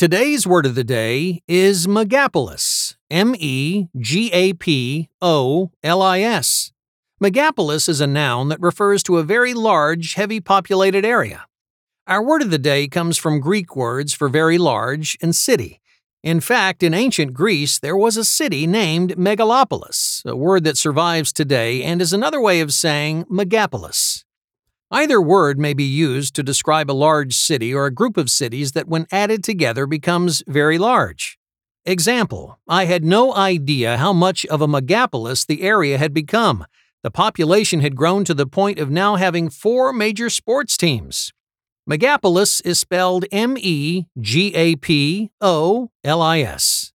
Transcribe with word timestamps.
Today's 0.00 0.46
word 0.46 0.64
of 0.64 0.76
the 0.76 0.82
day 0.82 1.42
is 1.46 1.86
megapolis. 1.86 2.96
M 3.10 3.34
E 3.38 3.88
G 3.98 4.32
A 4.32 4.54
P 4.54 5.10
O 5.20 5.72
L 5.84 6.00
I 6.00 6.20
S. 6.20 6.72
Megapolis 7.22 7.86
is 7.86 8.00
a 8.00 8.06
noun 8.06 8.48
that 8.48 8.62
refers 8.62 9.02
to 9.02 9.18
a 9.18 9.22
very 9.22 9.52
large, 9.52 10.14
heavy 10.14 10.40
populated 10.40 11.04
area. 11.04 11.44
Our 12.06 12.22
word 12.22 12.40
of 12.40 12.50
the 12.50 12.56
day 12.56 12.88
comes 12.88 13.18
from 13.18 13.40
Greek 13.40 13.76
words 13.76 14.14
for 14.14 14.30
very 14.30 14.56
large 14.56 15.18
and 15.20 15.36
city. 15.36 15.82
In 16.22 16.40
fact, 16.40 16.82
in 16.82 16.94
ancient 16.94 17.34
Greece, 17.34 17.78
there 17.78 17.94
was 17.94 18.16
a 18.16 18.24
city 18.24 18.66
named 18.66 19.16
Megalopolis, 19.18 20.24
a 20.24 20.34
word 20.34 20.64
that 20.64 20.78
survives 20.78 21.30
today 21.30 21.82
and 21.82 22.00
is 22.00 22.14
another 22.14 22.40
way 22.40 22.60
of 22.60 22.72
saying 22.72 23.26
megapolis. 23.26 24.19
Either 24.92 25.20
word 25.20 25.56
may 25.56 25.72
be 25.72 25.84
used 25.84 26.34
to 26.34 26.42
describe 26.42 26.90
a 26.90 26.92
large 26.92 27.34
city 27.34 27.72
or 27.72 27.86
a 27.86 27.94
group 27.94 28.16
of 28.16 28.28
cities 28.28 28.72
that, 28.72 28.88
when 28.88 29.06
added 29.12 29.44
together, 29.44 29.86
becomes 29.86 30.42
very 30.48 30.78
large. 30.78 31.38
Example 31.86 32.58
I 32.66 32.86
had 32.86 33.04
no 33.04 33.32
idea 33.34 33.98
how 33.98 34.12
much 34.12 34.44
of 34.46 34.60
a 34.60 34.66
megapolis 34.66 35.46
the 35.46 35.62
area 35.62 35.96
had 35.96 36.12
become. 36.12 36.66
The 37.04 37.10
population 37.10 37.80
had 37.80 37.94
grown 37.94 38.24
to 38.24 38.34
the 38.34 38.46
point 38.46 38.80
of 38.80 38.90
now 38.90 39.14
having 39.14 39.48
four 39.48 39.92
major 39.92 40.28
sports 40.28 40.76
teams. 40.76 41.32
Megapolis 41.88 42.60
is 42.66 42.78
spelled 42.80 43.24
M 43.30 43.56
E 43.58 44.06
G 44.20 44.54
A 44.54 44.74
P 44.76 45.30
O 45.40 45.90
L 46.04 46.20
I 46.20 46.40
S. 46.40 46.92